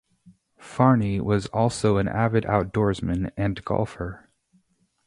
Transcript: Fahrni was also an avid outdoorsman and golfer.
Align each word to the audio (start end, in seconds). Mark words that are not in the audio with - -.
Fahrni 0.59 1.21
was 1.21 1.45
also 1.49 1.97
an 1.97 2.07
avid 2.07 2.43
outdoorsman 2.45 3.29
and 3.37 3.63
golfer. 3.63 4.31